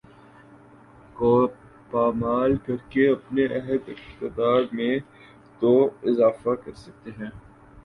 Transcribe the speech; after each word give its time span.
کو 1.15 1.29
پامال 1.91 2.55
کرکے 2.65 3.07
اپنے 3.09 3.45
عہد 3.57 3.89
اقتدار 3.89 4.61
میں 4.71 4.97
تو 5.61 5.73
اضافہ 6.03 6.55
کر 6.65 6.73
سکتے 6.79 7.11
ہیں 7.19 7.29